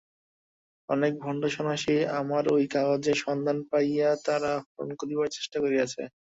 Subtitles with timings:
[0.89, 6.01] অনেক ভণ্ড সন্ন্যাসী আমার ঐ কাগজের সন্ধান পাইয়া তাহা হরণ করিবারও চেষ্টা করিয়াছে।